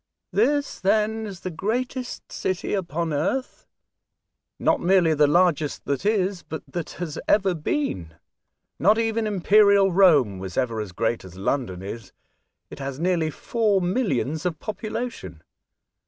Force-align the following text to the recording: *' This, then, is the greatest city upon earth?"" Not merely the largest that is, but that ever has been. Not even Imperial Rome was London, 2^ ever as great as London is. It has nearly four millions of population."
*' 0.17 0.31
This, 0.31 0.79
then, 0.79 1.27
is 1.27 1.41
the 1.41 1.51
greatest 1.51 2.31
city 2.31 2.73
upon 2.73 3.13
earth?"" 3.13 3.67
Not 4.59 4.79
merely 4.81 5.13
the 5.13 5.27
largest 5.27 5.85
that 5.85 6.07
is, 6.07 6.41
but 6.41 6.63
that 6.67 6.99
ever 7.27 7.49
has 7.49 7.57
been. 7.59 8.15
Not 8.79 8.97
even 8.97 9.27
Imperial 9.27 9.93
Rome 9.93 10.39
was 10.39 10.57
London, 10.57 10.63
2^ 10.63 10.63
ever 10.71 10.81
as 10.81 10.91
great 10.91 11.23
as 11.23 11.35
London 11.35 11.83
is. 11.83 12.13
It 12.71 12.79
has 12.79 12.99
nearly 12.99 13.29
four 13.29 13.79
millions 13.79 14.43
of 14.43 14.57
population." 14.57 15.43